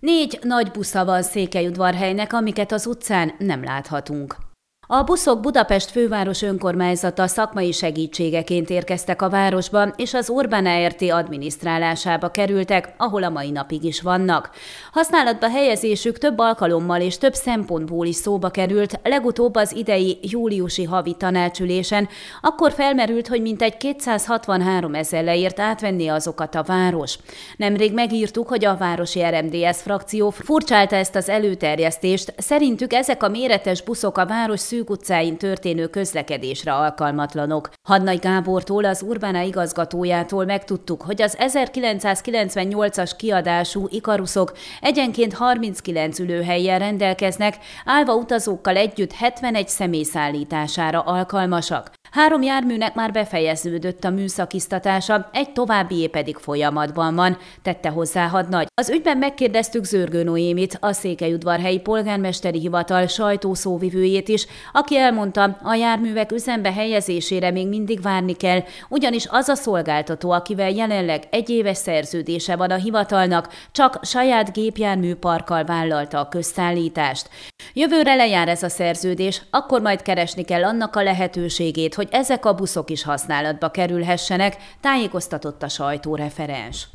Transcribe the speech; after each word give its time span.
Négy 0.00 0.38
nagy 0.42 0.70
busza 0.70 1.04
van 1.04 1.22
Székelyudvarhelynek, 1.22 2.32
amiket 2.32 2.72
az 2.72 2.86
utcán 2.86 3.34
nem 3.38 3.64
láthatunk. 3.64 4.49
A 4.92 5.02
buszok 5.02 5.40
Budapest 5.40 5.90
főváros 5.90 6.42
önkormányzata 6.42 7.26
szakmai 7.26 7.72
segítségeként 7.72 8.70
érkeztek 8.70 9.22
a 9.22 9.28
városba, 9.28 9.82
és 9.96 10.14
az 10.14 10.30
Orbán 10.30 10.66
ERT 10.66 11.02
adminisztrálásába 11.02 12.30
kerültek, 12.30 12.94
ahol 12.96 13.22
a 13.22 13.28
mai 13.28 13.50
napig 13.50 13.84
is 13.84 14.00
vannak. 14.00 14.50
Használatba 14.92 15.48
helyezésük 15.48 16.18
több 16.18 16.38
alkalommal 16.38 17.00
és 17.00 17.18
több 17.18 17.34
szempontból 17.34 18.06
is 18.06 18.14
szóba 18.14 18.50
került, 18.50 19.00
legutóbb 19.02 19.54
az 19.54 19.72
idei 19.76 20.18
júliusi 20.22 20.84
havi 20.84 21.14
tanácsülésen, 21.18 22.08
akkor 22.40 22.72
felmerült, 22.72 23.28
hogy 23.28 23.40
mintegy 23.40 23.76
263 23.76 24.94
ezer 24.94 25.24
leért 25.24 25.60
átvenni 25.60 26.08
azokat 26.08 26.54
a 26.54 26.62
város. 26.62 27.18
Nemrég 27.56 27.92
megírtuk, 27.92 28.48
hogy 28.48 28.64
a 28.64 28.76
városi 28.76 29.22
RMDS 29.22 29.76
frakció 29.76 30.30
furcsálta 30.30 30.96
ezt 30.96 31.14
az 31.14 31.28
előterjesztést, 31.28 32.34
szerintük 32.36 32.92
ezek 32.92 33.22
a 33.22 33.28
méretes 33.28 33.82
buszok 33.82 34.18
a 34.18 34.26
város 34.26 34.60
szűk 34.60 34.78
szűk 34.80 34.90
utcáin 34.90 35.36
történő 35.36 35.86
közlekedésre 35.86 36.72
alkalmatlanok. 36.72 37.70
Hadnagy 37.82 38.18
Gábortól, 38.18 38.84
az 38.84 39.02
Urbána 39.02 39.40
igazgatójától 39.40 40.44
megtudtuk, 40.44 41.02
hogy 41.02 41.22
az 41.22 41.36
1998-as 41.40 43.10
kiadású 43.16 43.86
ikaruszok 43.90 44.52
egyenként 44.80 45.32
39 45.32 46.18
ülőhelyen 46.18 46.78
rendelkeznek, 46.78 47.56
állva 47.84 48.14
utazókkal 48.14 48.76
együtt 48.76 49.12
71 49.12 49.68
személyszállítására 49.68 51.00
alkalmasak. 51.00 51.99
Három 52.10 52.42
járműnek 52.42 52.94
már 52.94 53.12
befejeződött 53.12 54.04
a 54.04 54.10
műszakiztatása, 54.10 55.28
egy 55.32 55.52
továbbié 55.52 56.06
pedig 56.06 56.36
folyamatban 56.36 57.14
van, 57.14 57.38
tette 57.62 57.88
hozzá 57.88 58.26
hadnagy. 58.26 58.66
Az 58.74 58.90
ügyben 58.90 59.18
megkérdeztük 59.18 59.84
Zörgő 59.84 60.22
Noémit, 60.22 60.78
a 60.80 60.92
Székelyudvarhelyi 60.92 61.78
polgármesteri 61.78 62.58
hivatal 62.58 63.06
sajtószóvivőjét 63.06 64.28
is, 64.28 64.46
aki 64.72 64.96
elmondta, 64.96 65.58
a 65.62 65.74
járművek 65.74 66.32
üzembe 66.32 66.72
helyezésére 66.72 67.50
még 67.50 67.68
mindig 67.68 68.02
várni 68.02 68.32
kell, 68.32 68.62
ugyanis 68.88 69.26
az 69.28 69.48
a 69.48 69.54
szolgáltató, 69.54 70.30
akivel 70.30 70.70
jelenleg 70.70 71.22
egy 71.30 71.50
éves 71.50 71.76
szerződése 71.76 72.56
van 72.56 72.70
a 72.70 72.76
hivatalnak, 72.76 73.48
csak 73.72 73.98
saját 74.02 74.52
gépjárműparkkal 74.52 75.64
vállalta 75.64 76.18
a 76.18 76.28
közszállítást. 76.28 77.28
Jövőre 77.74 78.14
lejár 78.14 78.48
ez 78.48 78.62
a 78.62 78.68
szerződés, 78.68 79.42
akkor 79.50 79.80
majd 79.80 80.02
keresni 80.02 80.44
kell 80.44 80.64
annak 80.64 80.96
a 80.96 81.02
lehetőségét, 81.02 81.94
hogy 81.94 82.08
ezek 82.10 82.46
a 82.46 82.54
buszok 82.54 82.90
is 82.90 83.02
használatba 83.02 83.70
kerülhessenek, 83.70 84.56
tájékoztatott 84.80 85.62
a 85.62 85.68
sajtóreferens. 85.68 86.88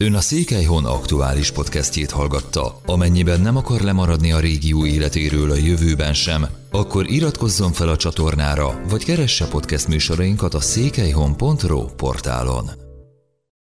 Ön 0.00 0.14
a 0.14 0.20
Székelyhon 0.20 0.84
aktuális 0.84 1.52
podcastjét 1.52 2.10
hallgatta. 2.10 2.80
Amennyiben 2.86 3.40
nem 3.40 3.56
akar 3.56 3.80
lemaradni 3.80 4.32
a 4.32 4.40
régió 4.40 4.86
életéről 4.86 5.50
a 5.50 5.54
jövőben 5.54 6.14
sem, 6.14 6.46
akkor 6.70 7.10
iratkozzon 7.10 7.72
fel 7.72 7.88
a 7.88 7.96
csatornára, 7.96 8.80
vagy 8.88 9.04
keresse 9.04 9.48
podcast 9.48 9.88
műsorainkat 9.88 10.54
a 10.54 10.60
székelyhon.pro 10.60 11.84
portálon. 11.84 12.83